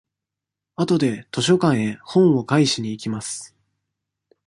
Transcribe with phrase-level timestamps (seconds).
[0.77, 3.55] あとで図書館へ本を返しに行きます。